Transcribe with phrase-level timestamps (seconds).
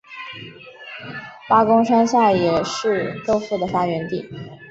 [1.47, 4.27] 八公山下也是豆腐的发源地。